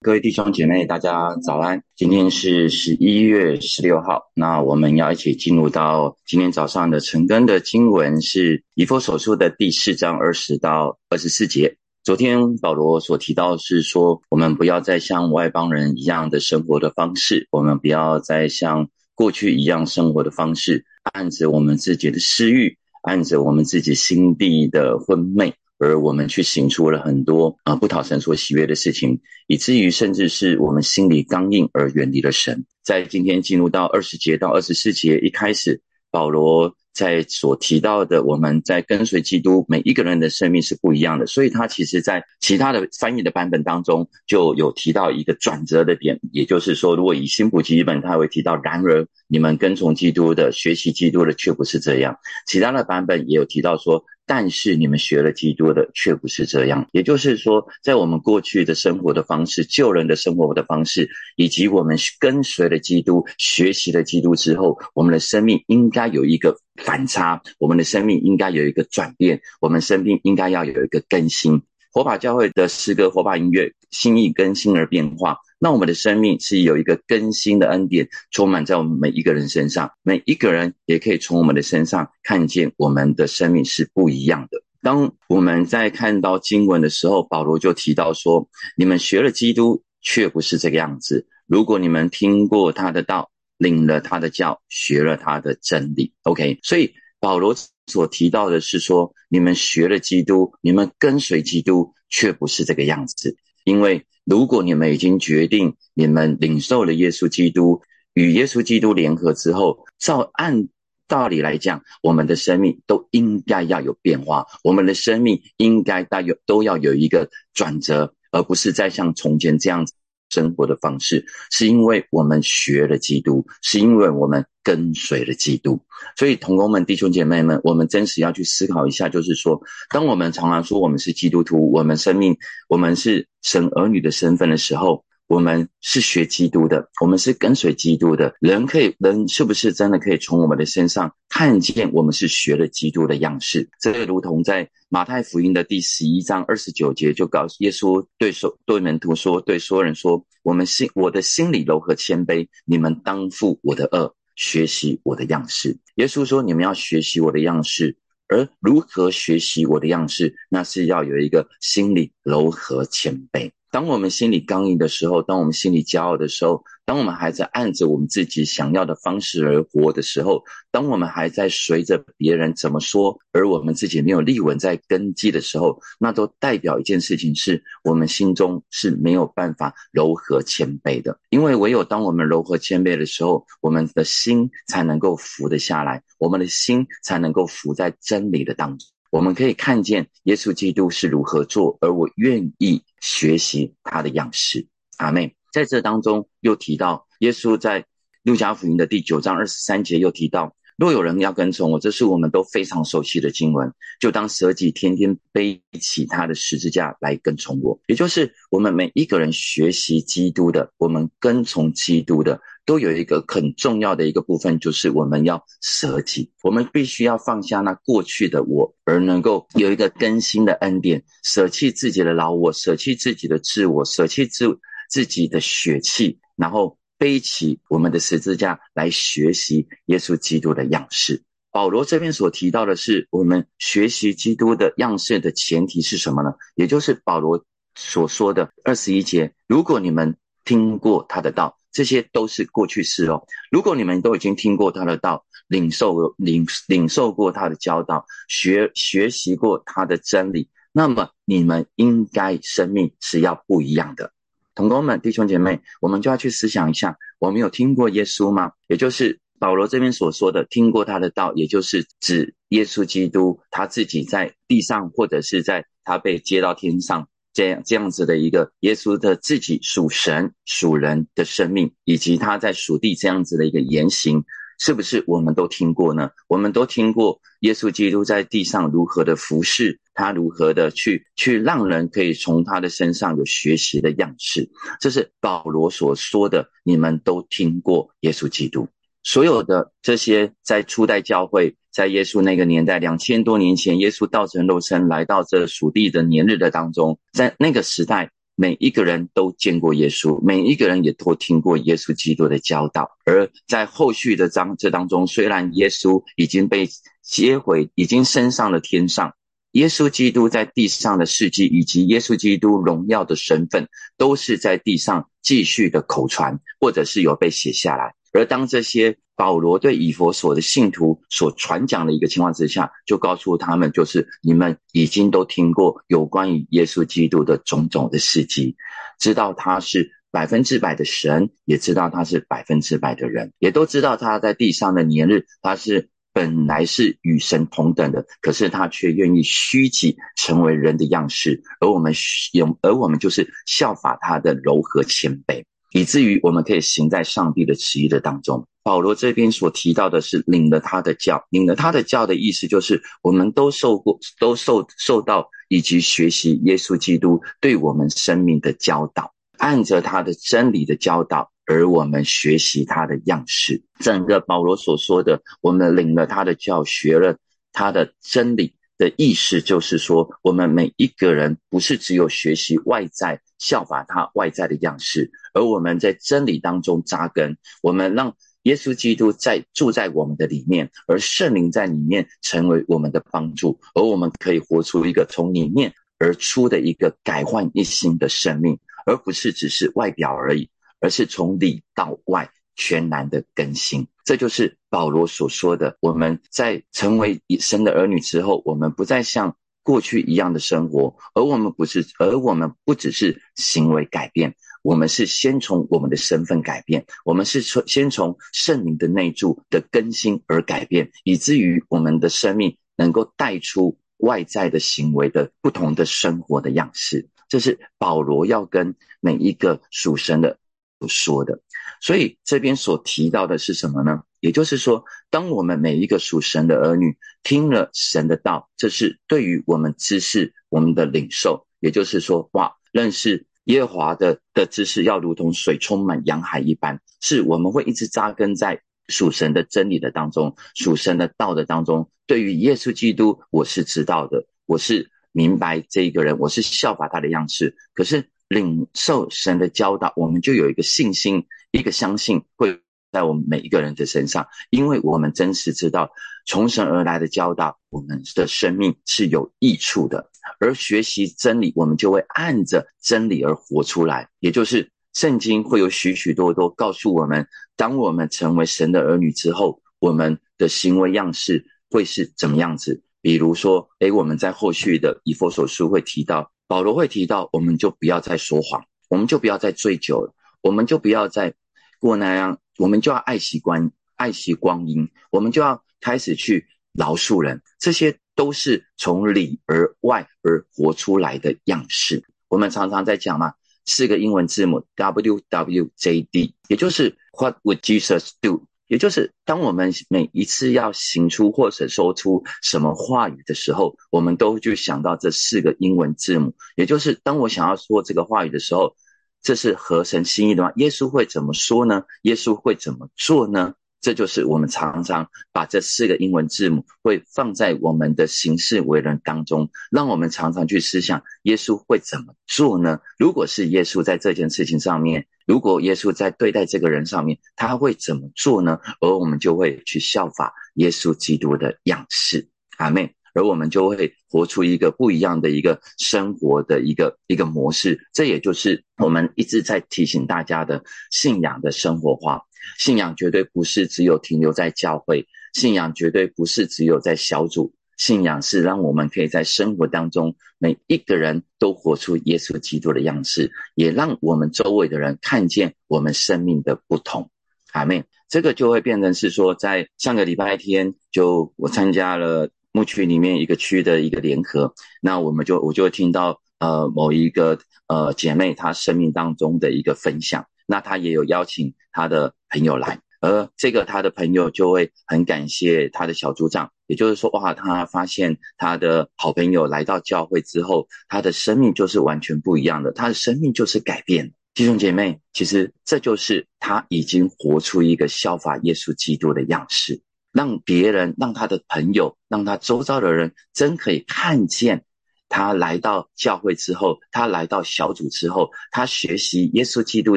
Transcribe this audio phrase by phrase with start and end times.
[0.00, 1.82] 各位弟兄姐妹，大家早安！
[1.96, 11.76] 今天是十一月十六号，那我们要一起进入到今天早上的晨更的经文，是以弗所书的第四章二十到二十四节。
[12.04, 25.54] 昨天保罗所提到是说，我们不要再像外邦人一样的生活的方式，我们不要再像过去一样生活的方式，按着我们自己的私欲，按着我们自己心地的昏昧。
[25.78, 32.64] 而我们去行出了很多啊不讨神所喜悦的事情，以至于甚至是我们心里刚硬而远离了神。
[32.82, 41.26] 在今天进入到二十节到二十四节，一开始保罗在所提到的，我们在跟随基督，每一个人的生命是不一样的。
[41.26, 52.16] 所以他其实在其他的翻译的版本当中就有提到一个转折的点，也就是说，如果以新普基本，他会提到，然而你们跟从基督的、学习基督的却不是这样。
[52.46, 54.04] 其他的版本也有提到说。
[54.28, 56.86] 但是你们学了基督的，却不是这样。
[56.92, 71.62] 也就是说，在我们过去的生活的方式、救人的生活的方式，以及我们跟随了基督、学习了基督之后，我们的生命应该有一个反差，我们的生命应该有一个转变，我们生命应该要有一个更新。
[71.90, 75.38] 火把教会的诗歌、火把音乐，心意更新而变化。
[75.58, 79.90] 那我们的生命是有一个更新的恩典，充满在我们每一个人身上。
[80.02, 84.62] 每一个人也可以从我们的身上看见我们的生命是不一样的。
[84.82, 91.26] 当我们在看到经文的时候，保罗就提到说：“你们学了基督，却不是这个样子。
[91.46, 96.12] 如果你们听过他的道，领了他的教，学了他的真理。
[96.22, 97.54] ”OK，所以保罗。
[97.90, 103.38] 所提到的是说，你们学了基督，你们跟随基督，却不是这个样子。
[103.68, 107.82] 因为如果你们已经决定，你们领受了耶稣基督，
[108.14, 110.68] 与耶稣基督联合之后，照按
[111.06, 119.92] 道理来讲，我们的生命都应该要有变化，我们的生命应该带有都要有一个转折，而不是再像从前这样子。
[120.30, 125.80] 生活的方式，是因为我们学了基督，是因为我们跟随了基督。
[126.16, 132.36] 所以，同工们、弟兄姐妹们，我们真实要去思考一下，就是说，当我们常常说我们是基督徒，我们生命，
[132.68, 135.04] 我们是神儿女的身份的时候。
[135.28, 143.68] 我们是学基督的，我们是跟随基督的人，可以人是不是真的可以从我们的身上看见我们是学了基督的样式？
[143.78, 155.78] 这个如同在马太福音的第十一章二十九节就告诉耶稣对所对门徒说，对所有人说：我们心我的心里柔和谦卑，你们当负我的恶，学习我的样式。
[155.96, 157.94] 耶稣说：你们要学习我的样式，
[158.28, 160.34] 而如何学习我的样式？
[160.48, 163.50] 那是要有一个心理柔和谦卑。
[163.70, 181.20] 当我们心里刚硬的时候，当我们心里骄傲的时候，当我们还在按着我们自己想要的方式而活的时候，当我们还在随着别人怎么说，而我们自己没有立稳在根基的时候，那都代表一件事情，是我们心中是没有办法柔和谦卑的。
[181.28, 188.88] 因为唯有当我们柔和谦卑的时候，我们的心才能够服得下来，我们的心才能够服在真理的当中。
[189.10, 194.66] 我们可以看见耶稣基督是如何做，而我愿意学习他的样式。
[194.96, 197.86] 阿妹在这当中又提到，耶稣在
[198.22, 200.54] 路加福音的第九章二十三节又提到。
[200.76, 207.76] 若有人要跟从我，这是我们都非常熟悉的经文，就当舍己，天天背起他的十字架来跟从我。
[207.88, 224.46] 也就是我们每一个人学习基督的，我们跟从基督的，都有一个很重要的一个部分，就是我们要舍己，我们必须要放下那过去的我，而能够有一个更新的恩典，舍弃自己的老我，舍弃自己的自我，舍弃自
[224.88, 226.76] 自己的血气，然后。
[227.00, 231.22] 背起我们的十字架来学习耶稣基督的样式。
[231.52, 236.34] 保罗这边所提到的是，我们学习基督的样式的前提是什么呢？
[236.56, 237.44] 也就是保罗
[237.76, 243.24] 所说的二十一节：如果你们听过他的道，这些都是过去式哦。
[243.48, 254.12] 如果你们都已经听过他的道，领受领领受过他的教导，学学习过他的真理，那么你们应该生命是要不一样的。
[254.58, 258.50] 同工们、弟兄姐妹，我们就要去思想一下：我们有听过耶稣吗？
[258.66, 274.24] 也就是保罗这边所说的，听过他的道，也就是指耶稣基督他自己在地上，或者是在他被接到天上这样这样子的一个耶稣的自己属神属人的生命，以及他在属地这样子的一个言行。
[274.60, 276.10] 是不是我们都听过呢？
[276.26, 284.48] 我们都听过耶稣基督在地上如何的服侍，他如何的去去让人可以从他的身上有学习的样式。
[284.80, 288.68] 这是保罗所说的，你们都听过耶稣基督。
[289.02, 298.10] 所有的这些在初代教会，在耶稣那个年代两千多年前，耶稣道成肉身来到这属地的年日的当中，在那个时代。
[298.40, 302.88] 每一个人都见过耶稣，每一个人也都听过耶稣基督的教导。
[303.04, 306.68] 而在后续的章这当中，虽然耶稣已经被
[307.02, 309.12] 接回，已经升上了天上，
[309.52, 317.94] 耶稣基督在地上的事迹，以及耶稣基督荣耀的身份，都是在地上继续的口传，或者是有被写下来。
[318.12, 328.56] 而当这些保罗对以佛所的信徒所传讲的一个情况之下，就告诉他们，就是你们已经都听过有关于耶稣基督的种种的事迹，
[328.98, 341.92] 知道他是百分之百的神，也知道他是百分之百的人，也都知道他在地上的年日，他是本来是与神同等的，可是他却愿意虚己成为人的样式，而我们
[342.32, 345.44] 有，而我们就是效法他的柔和谦卑。
[345.70, 348.44] 以至于我们可以行在上帝的旨意的当中。
[348.64, 363.60] 保罗这边所提到的是领了他的教，领了他的教的意思就是我们都受过、都受受到以及学习耶稣基督对我们生命的教导，按着他的真理的教导，而我们学习他的样式。
[363.80, 367.16] 整个保罗所说的，我们领了他的教，学了
[367.52, 368.54] 他的真理。
[368.78, 378.14] 的意思就是说，我们每一个人不是只有学习外在效法他外在的样式，而我们在真理当中扎根，我们让
[378.44, 388.56] 耶稣基督在住在我们的里面，而圣灵在里面成为我们的帮助，而我们可以活出一个从里面而出的一个改换一新的生命，
[388.86, 390.48] 而不是只是外表而已，
[390.80, 392.30] 而是从里到外。
[392.60, 395.76] 全然的更新，这就是保罗所说的。
[395.78, 404.34] 我们在成为神的儿女之后，我们不再像过去一样的生活，而我们不是，而我们不只是行为改变，
[404.64, 417.08] 我们是先从我们的身份改变，我们是从先从圣灵的内住的更新而改变，以至于我们的生命能够带出外在的行为的不同的生活的样式。
[417.28, 420.38] 这是保罗要跟每一个属神的
[420.86, 421.40] 说的。
[421.80, 424.02] 所以这边所提到的是什么呢？
[424.20, 431.46] 也就是说，当我们每一个属神的儿女听了神的道，这是对于我们知识、我们的领受。
[431.60, 441.88] 也就是说，哇，认识耶和华的的知识要如同水充满洋海一般，是我们会一直扎根在属神的真理的当中、属神的道的当中。
[442.06, 447.56] 对于耶稣基督，我是知道的，我是明白这一个人，我是效法他的样式。
[447.72, 448.10] 可是。
[448.28, 452.60] 领受神的教导，我们就有一个信心，一个相信会
[452.92, 455.90] 在我们每一个人的身上，因为我们真实知道
[456.26, 460.10] 从神而来的教导，我们的生命是有益处的。
[460.40, 464.10] 而学习真理，我们就会按着真理而活出来。
[464.20, 467.26] 也就是圣经会有许许多多告诉我们，
[467.56, 472.82] 当我们成为神的儿女之后，我们的行为样式会是怎么样子。
[473.00, 476.30] 比如说，诶，我们在后续的以佛所书会提到。
[476.48, 481.34] 保罗会提到，我们就不要再说谎，我们就不要再醉酒了，我们就不要再
[481.78, 492.02] 过那样，我们就要爱惜光爱惜光阴，我们就要开始去饶恕人，这些都是从里而外而活出来的样式。
[492.28, 493.34] 我们常常在讲嘛，
[493.66, 498.47] 四个英文字母 W W J D，也就是 What would Jesus do？
[498.68, 506.34] 也就是当我们每一次要行出或者说出什么话语的时候，我们都就想到这四个英文字母。
[506.54, 508.76] 也就是当我想要说这个话语的时候，
[509.20, 510.52] 这是合神心意的吗？
[510.56, 511.82] 耶稣会怎么说呢？
[512.02, 513.54] 耶稣会怎么做呢？
[513.80, 522.80] 这就是我们常常把这四个英文字母会放在我们的行事为人当中，让我们常常去思想耶稣会怎么做呢？
[522.98, 528.58] 如果是耶稣在这件事情上面，如果耶稣在对待这个人上面，他会怎么做呢？
[528.80, 537.78] 而我们就会去效法耶稣基督的样式，阿妹，而我们就会活出一个不一样的一个生活的一个一个模式。
[537.92, 542.22] 这也就是我们一直在提醒大家的信仰的生活化。
[542.58, 557.10] 信仰绝对不是只有停留在教会，信仰绝对不是只有在小组，信仰是让我们可以在生活当中每一个人都活出耶稣基督的样式，也让我们周围的人看见我们生命的不同。
[557.52, 564.52] 阿妹，这个就会变成是说，在上个礼拜天，就我参加了牧区里面一个区的一个联合，
[564.82, 570.26] 那我们就我就听到呃某一个呃姐妹她生命当中的一个分享。
[570.46, 584.12] 那她也有邀请她的朋友来，而这个他的朋友就会很感谢他的小组长，也就是说，哇，他发现他的好朋友来到教会之后，他的生命就是完全不一样的，他的生命就是改变。
[584.34, 589.80] 弟兄姐妹，其实这就是他已经活出一个效法耶稣基督的样式，
[590.12, 594.64] 让别人、让他的朋友、让他周遭的人真可以看见
[595.08, 599.96] 他来到教会之后，他来到小组之后，他学习耶稣基督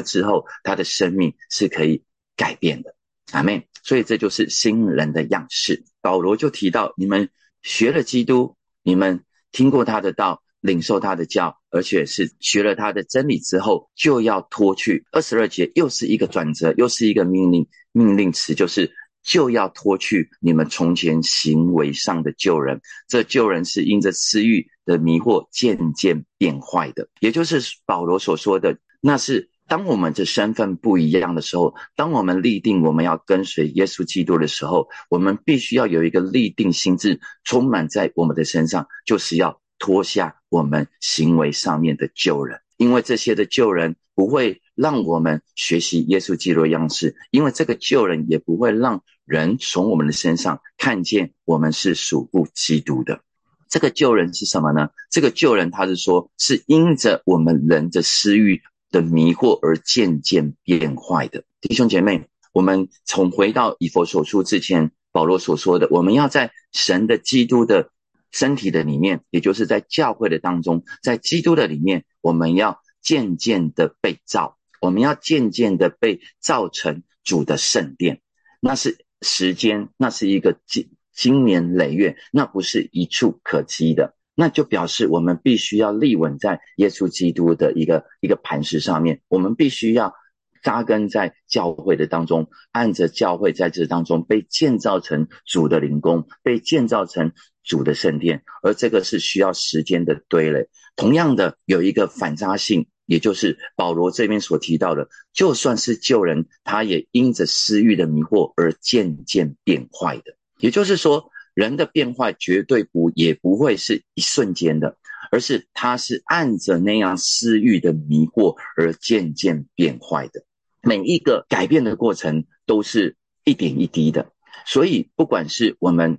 [0.00, 2.02] 之后，他的生命是可以
[2.36, 2.94] 改变的。
[3.32, 5.84] 阿妹，所以这就是新人的样式。
[6.00, 7.28] 保罗就提到，你们
[7.62, 15.04] 学了基督，你们听过他的道，领受他的教，而且是学了他的真理之后，就要脱去。
[15.12, 18.92] 二十二节又是一个转折，又是一个命令，命令词就是。
[19.24, 44.60] 就要脱去你们从前行为上的旧人，这旧人是因着私欲的迷惑渐渐变坏的，也就是保罗所说的，那是当我们的身份不一样的时候，当我们立定我们要跟随耶稣基督的时候，我们必须要有一个立定心智，充满在我们的身上，就是要脱下我们行为上面的旧人，因为这些的旧人不会。
[44.74, 53.20] 让我们学习耶稣基督的样式，因为这个旧人也不会让人从我们的身上看见我们是属不基督的。
[53.68, 54.88] 这个救人是什么呢？
[55.10, 61.42] 这个救人，他是说，是因着我们人的私欲的迷惑而渐渐变坏的。
[61.60, 67.90] 弟兄姐妹，我们从回到以佛所书之前，保罗所说的，我们要在神的基督的
[68.30, 74.56] 身体的里面，也就是在教会的当中，在基督的里面，我们要渐渐的被造。
[74.80, 78.20] 我们要渐渐的被造成主的圣殿，
[78.58, 90.14] 那是时间，那是一个经经年累月，那不是一触可及的，那就表示我们必须要立稳在耶稣基督的一个一个磐石上面，我们必须要
[90.62, 100.68] 扎根在教会的当中，按着教会在这当中被建造成主的灵宫，被建造成主的圣殿，而这个是需要时间的堆垒。
[100.96, 102.86] 同样的，有一个反差性。
[103.04, 110.36] 也就是保罗这边所提到的，就算是救人，他也因着私欲的迷惑而渐渐变坏的。
[110.58, 114.96] 也就是说，人的变坏绝对不也不会是一瞬间的，
[115.30, 120.44] 而是他是按着那样私欲的迷惑而渐渐变坏的。
[120.82, 124.30] 每一个改变的过程都是一点一滴的，
[124.66, 126.18] 所以不管是我们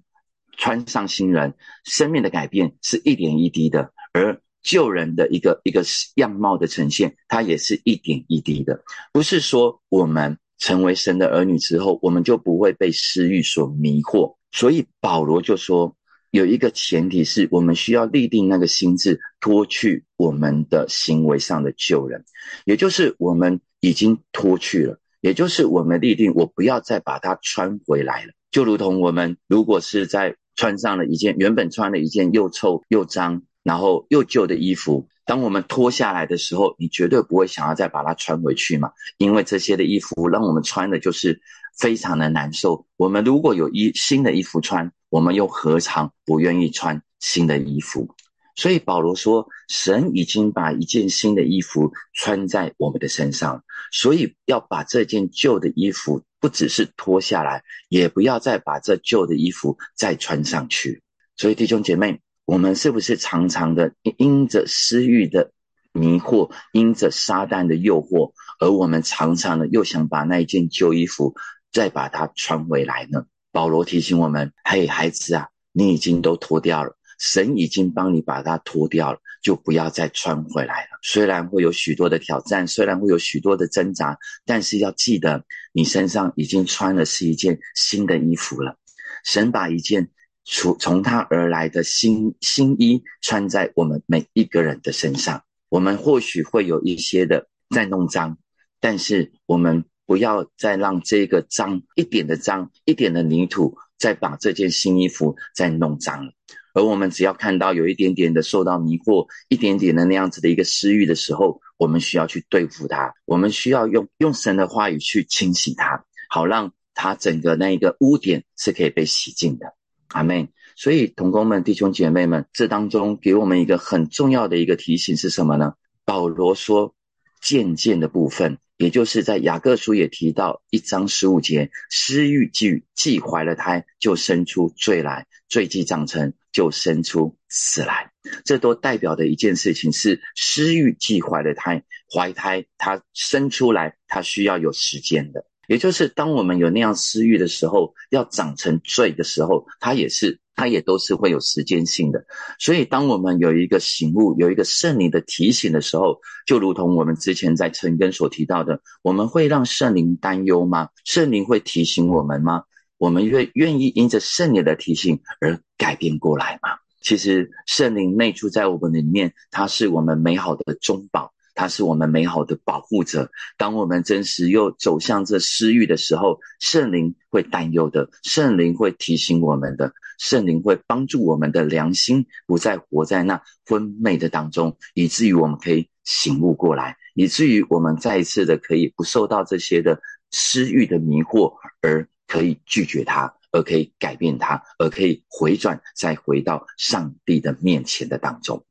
[0.58, 4.40] 穿上新人，生命的改变是一点一滴的，而。
[4.64, 5.84] 救人的一个一个
[6.16, 14.38] 样貌的呈现，它也是一点一滴的，不是说我们成为神的儿女之后，我们就不会被私欲所迷惑。
[14.54, 15.94] 所以保罗就说，
[16.32, 22.24] 有一个前提是我们需要立定那个心智，脱去我们的行为上的旧人，
[22.64, 28.32] 也就是我们已经脱去了，也就是我们立定，我不要再把它穿回来了。
[28.50, 33.42] 就如同我们如果是在穿上了一件原本穿了一件又臭又脏。
[33.66, 38.92] 然后又旧的衣服，当我们脱下来的时候，你绝对不会想要再把它穿回去嘛？
[39.18, 41.40] 因为这些的衣服让我们穿的就是
[41.78, 42.86] 非常的难受。
[42.98, 48.16] 我们如果有衣新的衣服穿，我们又何尝不愿意穿新的衣服？
[48.56, 61.02] 所以保罗说，神已经把一件新的衣服穿在我们的身上，所以要把这件旧的衣服不只是脱下来，也不要再把这旧的衣服再穿上去。
[61.36, 62.20] 所以弟兄姐妹。
[62.46, 65.54] 我们是不是常常的因着私欲的
[65.94, 71.36] 迷惑，因着撒旦的诱惑，而我们常常的又想把那一件旧衣服
[71.74, 73.26] 再把它穿回来呢？
[73.52, 81.00] 保罗提醒我们：嘿，孩子啊，你已经都脱掉了，神已经帮你把它脱掉了，就不要再穿回来了。
[81.02, 88.78] 虽然会有许多的挑战，虽然会有许多的挣扎，但是要记得，你身上已经穿的是一件新的衣服了。
[89.26, 90.10] 神把一件。
[90.46, 98.38] 从从他而来的新新衣穿在我们每一个人的身上，我们或许会有一些的在弄脏，
[98.82, 106.32] 但是我们不要再让这个脏一点的脏一点的泥土再把这件新衣服再弄脏了。
[106.76, 119.74] 而我们只要看到有一点点的受到迷惑，一点点的那样子的一个私欲的时候，我们需要去对付它，我们需要用用神的话语去清洗它，好让它整个那一个污点是可以被洗净的。
[120.10, 125.74] 阿妹，所以同工们、弟兄姐妹们，这当中给我们一个很重要的一个提醒是什么呢？
[126.06, 126.94] 保罗说，
[127.42, 138.12] 渐渐的部分，也就是在雅各书也提到一章十五节，私欲既既怀了胎，就生出罪来；罪既长成，就生出死来。
[138.44, 145.46] 这都代表的一件事情是，私欲既怀了胎，怀胎它生出来，它需要有时间的。
[145.74, 152.24] 也就是当我们有那样私欲的时候，要长成罪的时候，它也是，它也都是会有时间性的。
[152.60, 160.90] 所以，当我们有一个醒悟，有一个圣灵的提醒的时候，就如同我们之前在陈根所提到的，我们会让圣灵担忧吗？
[161.06, 162.64] 圣灵会提醒我们吗？
[163.00, 166.70] 我们愿愿意因着圣灵的提醒而改变过来吗？
[167.02, 173.30] 其实圣灵内住在我们里面，它是我们美好的中保，他是我们美好的保护者。
[173.58, 193.34] 当我们真实又走向这私欲的时候，圣灵会担忧的，圣灵会提醒我们的，圣灵会帮助我们的良心不再活在那昏昧的当中，以至于我们可以醒悟过来，以至于我们再一次的可以不受到这些的私欲的迷惑，而可以拒绝它。
[193.56, 198.66] 而可以改变它，而可以回转，再回到上帝的面前的当中。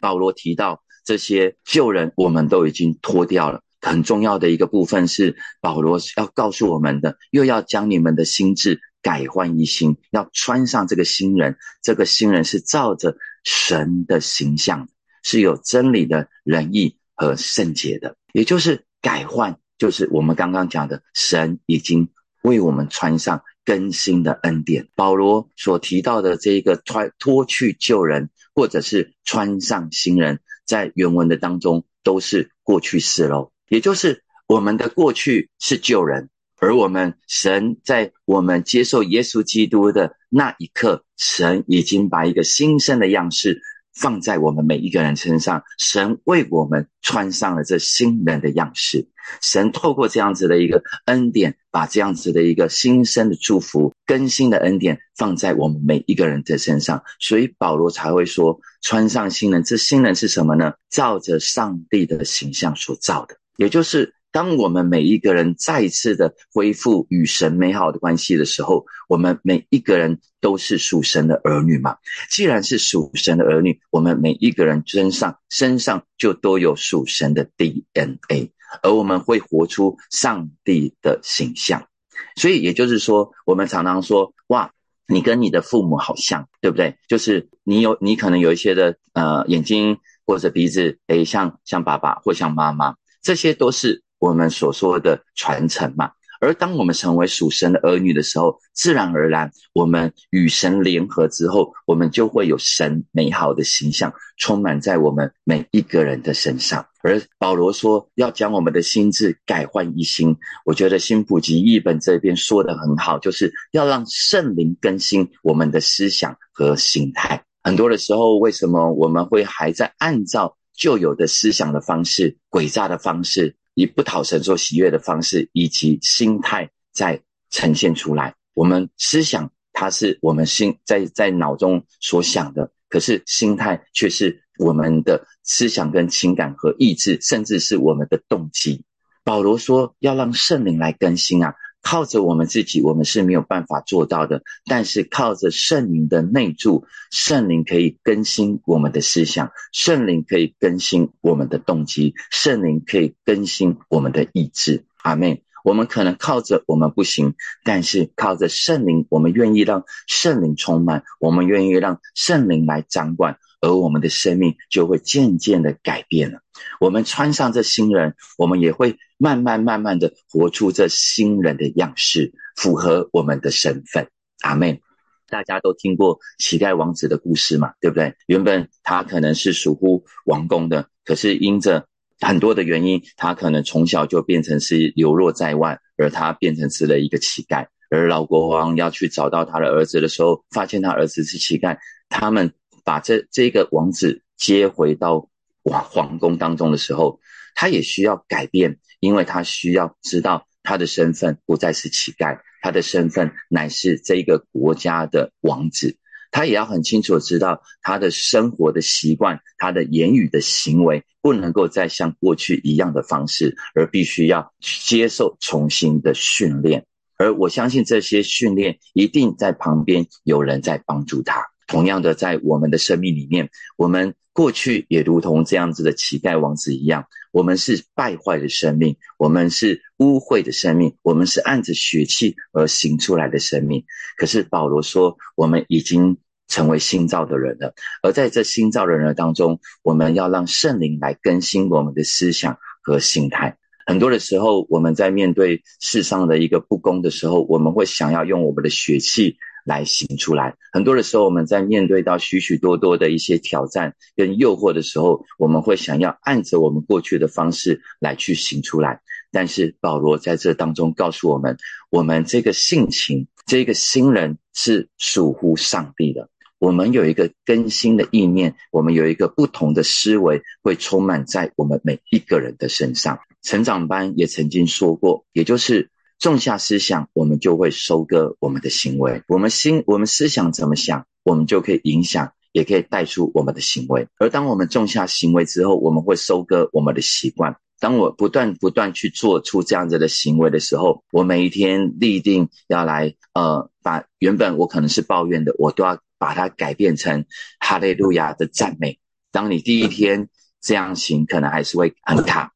[0.00, 3.62] 保罗提到这些旧人，我们都已经脱掉了。
[3.80, 11.56] 很重要的一个部分是，保罗要告诉我们的，又要将你们的心智改换一新，要穿上这个新人。
[11.82, 14.86] 这个新人是照着神的形象，
[15.22, 22.10] 是有真理的仁义和圣洁的，也就是改换，就是我们刚刚讲的，神已经
[22.42, 23.40] 为我们穿上。
[23.64, 33.50] 更新的恩典，保罗所提到的这个脱脱去旧人，或者是穿上新人，在原文的当中都是过去式喽。
[33.68, 43.62] 也就是我们的过去是旧人，而我们神在我们接受耶稣基督的那一刻，神已经把一个新生的样式。
[43.98, 49.08] 放在我们每一个人身上，神为我们穿上了这新人的样式。
[49.42, 57.02] 神透过这样子的一个恩典，把这样子的一个新生的祝福、更新的恩典放在我们每一个人的身上。
[57.18, 59.62] 所以保罗才会说，穿上新人。
[59.64, 60.72] 这新人是什么呢？
[60.88, 64.14] 照着上帝的形象所造的，也就是。
[64.30, 71.96] 当我们每一个人再次的恢复与神美好的关系的时候，我们每一个人都是属神的儿女嘛。
[72.30, 81.88] 既然是属神的儿女，我们每一个人身上身上就都有属神的 DNA，而我们会活出上帝的形象。
[82.36, 84.70] 所以也就是说，我们常常说，哇，
[85.06, 86.98] 你跟你的父母好像，对不对？
[87.08, 94.02] 就是你有你可能有一些的呃眼睛或者鼻子，诶，像像爸爸或像妈妈，这些都是。
[94.18, 96.10] 我们所说的传承嘛，
[96.40, 106.84] 而当我们成为属神的儿女的时候，自然而然，我们与神联合之后，我们就会有神美好的形象充满在我们每一个人的身上。
[107.02, 117.42] 而保罗说要将我们的心智改换一新，我觉得新普及译本这边说的很好，就是要让圣灵更新我们的思想和心态。
[117.62, 123.54] 很多的时候，为什么我们会还在按照旧有的思想的方式、诡诈的方式？
[123.78, 128.34] 以不讨神所喜悦的方式以及心态在呈现出来。
[128.54, 138.82] 我们思想它是我们心在在脑中所想的，可是心态却是我们的思想跟情感和意志，甚至是我们的动机。
[139.22, 141.54] 保罗说要让圣灵来更新啊。
[141.82, 144.42] 靠着我们自己，我们是没有办法做到的。
[144.66, 154.84] 但是靠着圣灵的内助，圣灵可以更新我们的思想，圣灵可以更新我们的动机，圣灵可以更新我们的意志。
[155.02, 163.38] 阿妹，我们可能靠着我们不行，但是靠着圣灵，我们愿意让圣灵充满，我们愿意让圣灵来掌管。
[163.60, 166.38] 而我们的生命就会渐渐的改变了。
[166.78, 174.10] 我们穿上这新人，我们也会慢慢慢慢的活出这新人的样式，符合我们的身份。
[174.42, 174.80] 阿妹，
[175.28, 177.72] 大家都听过乞丐王子的故事嘛？
[177.80, 178.14] 对不对？
[178.26, 181.88] 原本他可能是属乎王宫的，可是因着
[182.20, 187.66] 很多的原因，他可能从小就变成是流落在外，而他变成是了一个乞丐。
[187.90, 191.78] 而老国王要去找到他的儿子的时候，发现他儿子是乞丐，
[192.08, 192.52] 他们。
[192.84, 195.28] 把这这个王子接回到
[195.62, 197.20] 皇皇宫当中的时候，
[197.54, 205.98] 他也需要改变，因为他需要知道他的身份不再是乞丐，他的身份乃是这个国家的王子。
[206.30, 216.84] 他也要很清楚知道他的生活的习惯，他的言语的行为不能够再像过去一样的方式，而必须要接受重新的训练。
[217.16, 221.44] 而我相信这些训练一定在旁边有人在帮助他。
[221.68, 233.84] 同样的，在我们的生命里面，我们过去也如同这样子的乞丐王子一样，我们是败坏的生命，我们是污秽的生命，我们是按着血气而行出来的生命。
[234.16, 236.16] 可是保罗说，我们已经
[236.48, 243.58] 成为新造的人了，而在这新造的人当中，我们要让圣灵来更新我们的思想和心态。
[243.84, 249.36] 很多的时候，我们在面对世上的一个不公的时候，我们会想要用我们的血气。
[249.68, 250.56] 来行出来。
[250.72, 259.00] 很多的时候，我们在面对到许许多多的一些挑战跟诱惑的时候，我们会想要按着我们过去的方式来去行出来。
[259.30, 261.58] 但是保罗在这当中告诉我们，
[261.90, 266.30] 我们这个性情，这个新人是属乎上帝的。
[266.58, 273.20] 我们有一个更新的意念，我们有一个不同的思维，会充满在我们每一个人的身上。
[273.42, 279.22] 成长班也曾经说过，也就是种下思想，我们就会收割我们的行为。
[279.28, 284.08] 我们心，我们思想怎么想，我们就可以影响，也可以带出我们的行为。
[284.18, 287.56] 而当我们种下行为之后，我们会收割我们的习惯。
[287.80, 297.24] 当我不断不断去做出这样子的行为的时候，我每一天立定要来，呃，把原本我可能是抱怨的，我都要把它改变成
[297.60, 298.98] 哈利路亚的赞美。
[299.30, 300.28] 当你第一天
[300.60, 302.48] 这样行，可能还是会很卡；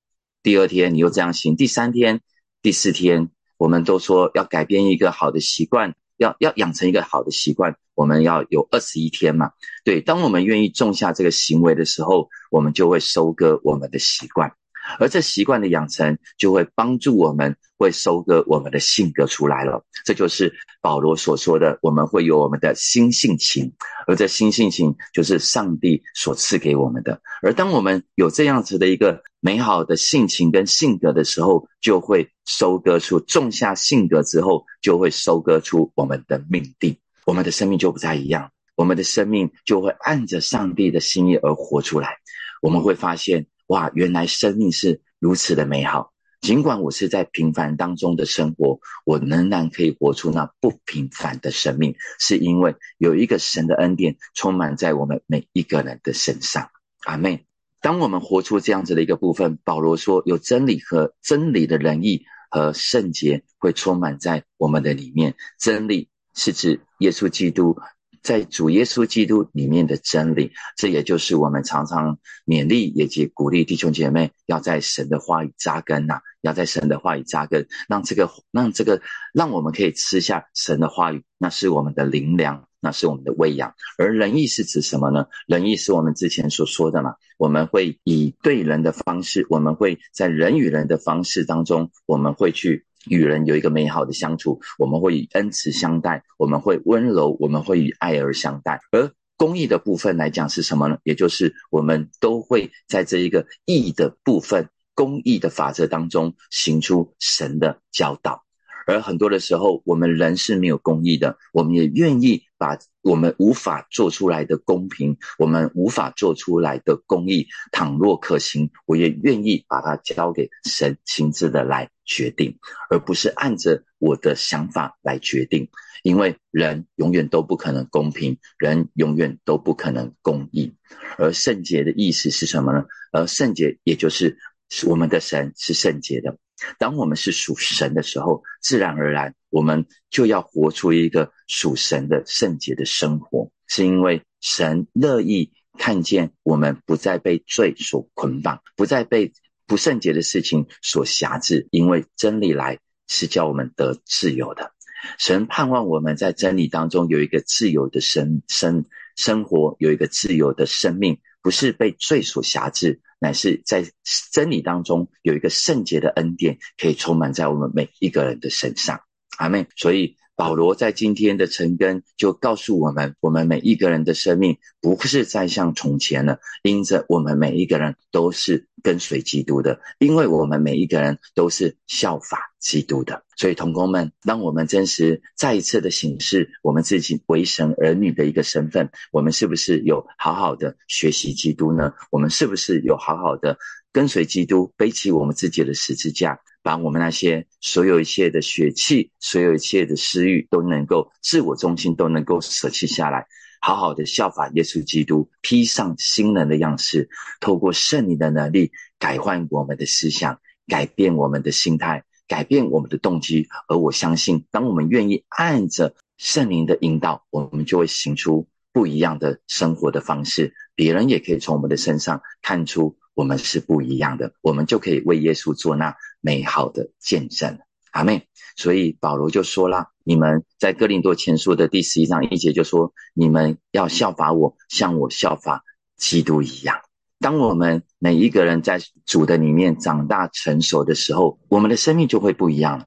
[0.42, 2.20] 第二天你又这样行，第三天、
[2.61, 3.29] 第四天，
[3.62, 9.53] 我们都说要改变一个好的习惯，要要养成一个好的习惯，我们要有二十一天嘛。
[9.85, 14.53] 对，当我们愿意种下这个行为的时候，我们就会收割我们的习惯。
[14.98, 19.85] 而这习惯的养成，就会帮助我们，会收割我们的性格出来了。
[20.05, 23.72] 这就是保罗所说的，我们会有我们的新性情，
[24.09, 27.20] 而这新性情就是上帝所赐给我们的。
[27.42, 42.17] 而当我们有这样子的一个美好的性情跟性格的时候，就会收割出种下性格之后，就会收割出我们的命定，我们的生命就不再一样，我们的生命就会按着上帝的心意而活出来。
[42.63, 43.47] 我们会发现。
[43.69, 46.13] 哇，原来生命是如此的美好。
[46.43, 56.69] 尽管我是在平凡当中的生活，我仍然可以活出那不平凡的生命，是因为有一个神的恩典充满在我们每一个人的身上。
[57.05, 57.47] 阿妹，
[57.83, 65.35] 当我们活出这样子的一个部分，保罗说，有真理和真理的仁义和圣洁会充满在我们的里面。
[65.59, 67.77] 真理是指耶稣基督。
[68.23, 79.03] 在主耶稣基督里面的真理，这也就是我们常常勉励，以及鼓励弟兄姐妹要在神的话语扎根呐，要在神的话语扎根，让这个让这个
[79.35, 83.73] 让我们可以吃下神的话语，那是我们的灵粮，那是我们的喂养。
[83.97, 85.25] 而仁义是指什么呢？
[85.47, 92.85] 仁义是我们之前所说的嘛，我们会以对人的方式，我们会在人与人的方式当中，我们会去。
[93.09, 98.81] 与人有一个美好的相处，我们会以恩慈相待，我们会温柔，我们会以爱而相待。
[98.92, 100.99] 而公益的部分来讲是什么呢？
[101.03, 108.45] 也就是我们都会在这一个义的部分、公益的法则当中行出神的教导。
[108.87, 122.59] 而很多的时候，我们人是没有公义的，我们也愿意把我们无法做出来的公平，我们无法做出来的公义，倘若可行，我也愿意把它交给神亲自的来决定，
[122.90, 125.68] 而不是按着我的想法来决定，
[126.03, 130.75] 因为人永远都不可能公平，人永远都不可能公义。
[131.18, 132.85] 而圣洁的意思是什么呢？
[133.12, 134.38] 而圣洁也就是
[134.87, 136.37] 我们的神是圣洁的。
[136.79, 149.33] 当我们是属神的时候，自然而然我们就要活出一个属神的圣洁的生活，是因为神乐意看见我们不再被罪所捆绑，不再被
[149.66, 154.72] 不圣洁的事情所辖制，因为真理来是叫我们得自由的。
[155.18, 158.85] 神盼望我们在真理当中有一个自由的生生
[159.16, 163.01] 生活，有一个自由的生命，不是被罪所辖制。
[163.19, 163.85] 乃是在
[164.33, 169.01] 真理当中有一个圣洁的恩典，可以充满在我们每一个人的身上，
[169.39, 169.69] 阿妹。
[169.77, 183.25] 所以保罗在今天的成根就告诉我们，我们每一个人的生命不是再像从前了，因着我们每一个人都是跟随基督的，因为我们每一个人都是效法基督的。
[183.37, 188.90] 所以同工们，让我们真实再一次的显示我们自己为神儿女的一个身份。
[189.11, 191.92] 我们是不是有好好的学习基督呢？
[192.11, 193.59] 我们是不是有好好的
[193.93, 203.27] 跟随基督，背起我们自己的十字架，把我们那些所有一切的血气、所有一切的私欲都能够自我中心都能够舍弃下来，
[203.61, 207.09] 好好的效法耶稣基督，披上新人的样式，
[207.41, 212.05] 透过圣灵的能力改换我们的思想，改变我们的心态。
[212.29, 220.55] 改变我们的动机，而我相信，当我们愿意按着圣灵的引导，我们就会行出不一样的生活的方式。
[220.75, 227.59] 别人也可以从我们的身上看出我们是不一样的，我们就可以为耶稣做那美好的见证。
[227.90, 235.62] 阿妹，所以保罗就说了：“你们在哥林多前书的第十一章一节就说，你们要效法我，像我效法
[235.96, 236.81] 基督一样。”
[237.20, 242.87] 当我们每一个人在主的里面长大成熟的时候，我们的生命就会不一样了。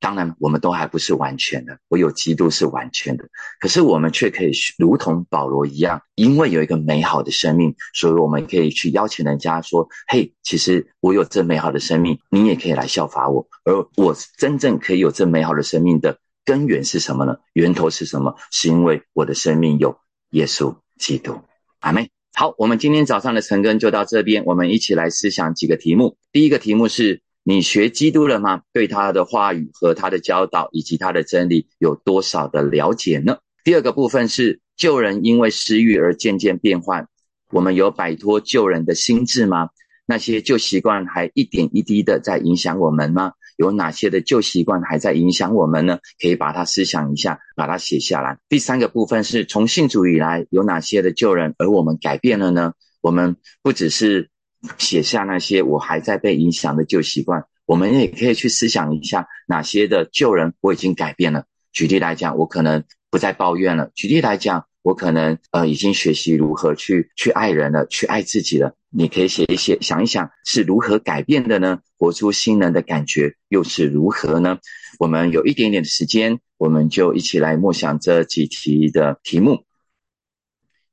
[0.00, 3.28] 当然，我们都还不是完全的，我有基督是完全的，
[3.60, 17.36] 可是我们却可以如同保罗一样，因为有一个美好的生命，所以我们可以去邀请人家说：“嘿，其实我有这美好的生命，你也可以来效法我。”而我真正可以有这美好的生命的根源是什么呢？
[17.52, 18.34] 源头是什么？
[18.50, 19.96] 是因为我的生命有。
[20.30, 21.40] 耶稣基督。
[21.78, 26.18] 阿妹，好，我们今天早上的晨更就到这边，我们一起来思想几个题目。
[26.32, 28.62] 第一个题目是你学基督了吗？
[28.72, 33.38] 对他的话语和他的教导以及他的真理有多少的了解呢？
[33.62, 37.06] 第二个部分是旧人因为失欲而渐渐变换，
[37.52, 39.68] 我们有摆脱旧人的心智吗？
[40.06, 43.34] 那些旧习惯还一点一滴的在影响我们吗？
[43.56, 46.00] 有哪些的旧习惯还在影响我们呢？
[46.20, 48.38] 可以把它思想一下，把它写下来。
[48.48, 52.72] 第三个部分是从信主以来有哪些的旧人，而我们改变了呢？
[53.00, 54.30] 我们不只是
[54.78, 61.44] 写下那些我还在被影响的旧习惯，我们也可以去思想一下哪些的旧人我已经改变了。
[61.72, 63.90] 举例来讲，我可能不再抱怨了。
[63.94, 64.66] 举例来讲。
[64.86, 68.76] 我可能呃已经学习如何去去爱人了，去爱自己了。
[68.88, 71.80] 你可以写一写，想一想是如何改变的呢？
[71.98, 74.58] 活出新人的感觉又是如何呢？
[75.00, 79.64] 我们有一点点的时间，我们就一起来默想这几题的题目。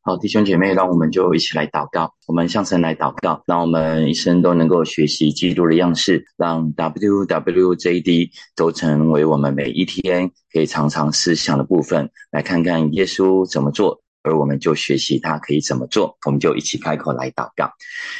[0.05, 2.13] 好，弟兄姐妹，让我们就一起来祷告。
[2.27, 12.09] 我们向神来祷告，让我们一生都能够学习基督的样式，让 WWJD 都成为我们每一天可以常常思想的部分。
[12.33, 16.17] 来看看耶稣怎么做，而我们就学习他可以怎么做。
[16.25, 17.71] 我们就一起开口来祷告。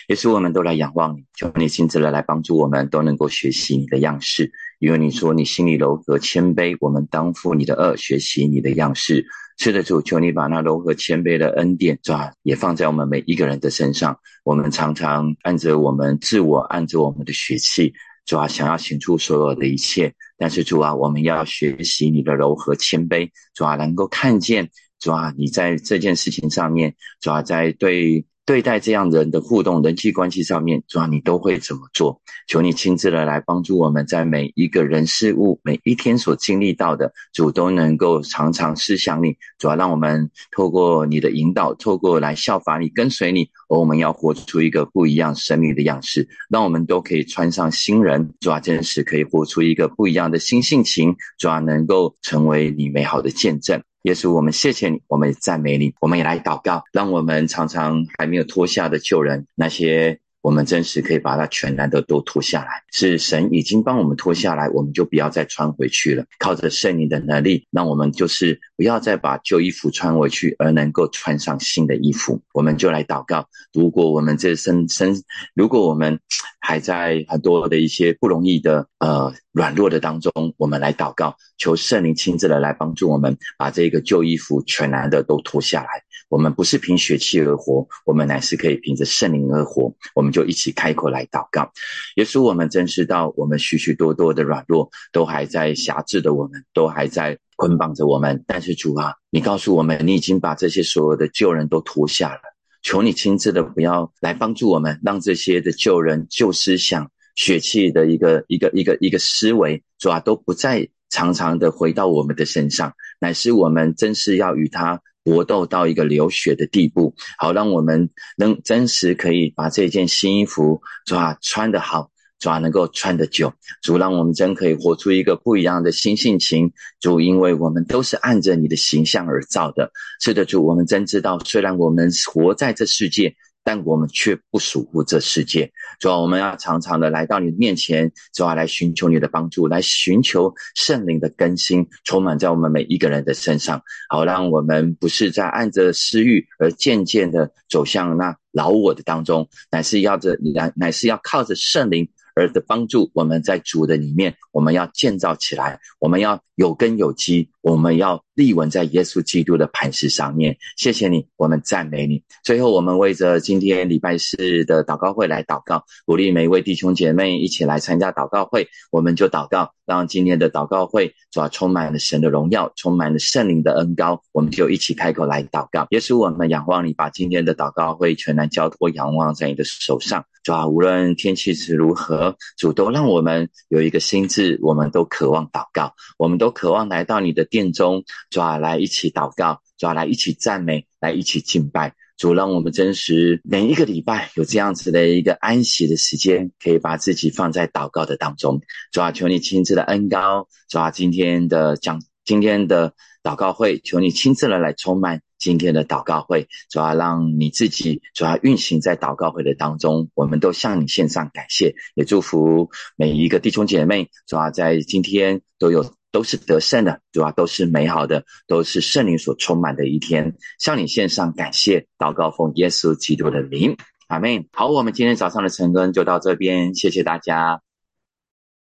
[0.08, 4.50] 耶稣，我们都来仰望你，求你亲自的来帮助我们，都能够学习你的样式。
[4.80, 9.26] 因为你说你心里柔和谦卑，我们当负你的恶，学习你的样式。
[9.58, 14.18] 是的，主，求你把那柔和谦卑的恩典，抓也放在我们每一个人的身上。
[14.44, 17.94] 我们常常按着我们自我，按着我们的血气，
[18.26, 20.14] 主啊，想要行出所有的一切。
[20.38, 28.26] 但是主啊，我们要学习你的柔和谦卑，主啊，能够看见，主啊，你在这件事情上面，主啊，在对。
[28.46, 32.22] 对待这样人的互动、人际关系上面，主要你都会怎么做？
[32.46, 39.38] 求你亲自的来帮助我们，在每一个人事物、每一天所经历到的，主都能够常常思想你。
[39.58, 48.34] 主要让我们透过你的引导，透过来效法你、跟随你，而我们要活出一个不一样生命的样式，让我们都可以穿上新人。
[48.42, 53.82] 主要真实可以活出一个不一样的新性情，主要能够成为你美好的见证。
[54.04, 60.23] 耶稣，我们谢谢你，我们赞美你，我们也来祷告，让我们常常还没有脱下的旧人，那些。
[60.44, 66.26] 我们真实可以把它全然的都脱下来，是神已经帮我们脱下来，我们就不要再穿回去了。
[66.38, 72.42] 靠着圣灵的能力，让我们就是不要再把旧衣服穿回去，而能够穿上新的衣服。
[72.54, 75.24] 我们就来祷告，如果我们这身身，
[75.56, 76.20] 如果我们
[76.60, 85.88] 还在很多的一些不容易的呃软弱的当中，我们来祷告，求圣灵亲自的来帮助我们，把这个旧衣服全然的都脱下来。
[86.30, 89.94] 我们不是凭血气而活，我们乃是可以凭着圣灵而活。
[90.16, 91.72] 我们就一起开口来祷告，
[92.16, 98.44] 耶稣，我们真知道我们许许多多的软弱都还在辖制的，我们都还在捆绑着我们。
[98.46, 102.42] 但是主啊，你告诉我们，你已经把这些所有的旧人都脱下了。
[102.82, 115.00] 求你亲自的不要来帮助我们，让这些的旧人、旧思想、血气的一个一个一个一个思维，主啊，都不再常常的回到我们的身上，乃是我们真是要与他。
[115.24, 123.54] 搏斗到一个流血的地步，好让我们能真实可以把这件新衣服抓穿得好，抓能够穿得久。
[123.82, 126.74] 主让我们真可以活出一个不一样的新性情。
[127.00, 129.92] 主，因为我们都是按着你的形象而造的。
[130.20, 133.36] 是的，主，我们真知道，虽然我们活在这世界。
[133.64, 152.10] 但我们却不属乎这世界，主要我们要常常的来到你面前，主要来寻求你的帮助，来寻求圣灵的更新，充满在我们每一个人的身上，好让我们不是在按着私欲而渐渐的走向那老我的当中，乃是要着乃乃是要靠着圣灵。
[152.36, 160.58] 而的帮助，我们在主的里面，我们要建造起来，我们要有根有基，我们要立稳在耶稣基督的磐石上面。
[160.76, 162.22] 谢谢你，我们赞美你。
[162.44, 168.68] 最后，我们为着今天礼拜四的祷告会来祷告，鼓励每一位弟兄姐妹一起来参加祷告会。
[168.92, 174.22] 我们就祷告，让今天的祷告会主要充满了神的荣耀，充满了圣灵的恩高。
[174.34, 175.88] 我们就一起开口来祷告。
[175.92, 180.26] 耶稣，我们仰望你，把今天的祷告会全然交托、仰望在你的手上。
[180.44, 191.94] 主啊，无论天气是如何，主都让我们有一个心智，我们都渴望祷告，我们都渴望来到你的殿中，主啊，来一起祷告，主啊，来一起赞美，来一起敬拜。
[192.18, 198.60] 主让我们真实每一个礼拜有这样子的一个安息的时间，可以把自己放在祷告的当中。
[198.92, 202.92] 主啊，求你亲自的恩高，主啊，今天的讲今天的
[203.24, 205.22] 祷告会，求你亲自的来充满。
[205.40, 220.34] 今天的祷告会，主要让你自己主要运行在祷告会的当中，我们都向你献上感谢，也祝福每一个弟兄姐妹，主要在今天都有都是得胜的，主要，都是美好的，都是圣灵所充满的一天。
[220.60, 223.76] 向你献上感谢，祷告奉耶稣基督的名，
[224.08, 224.46] 阿门。
[224.54, 227.60] 好，我们今天早上的晨更就到这边，谢谢大家。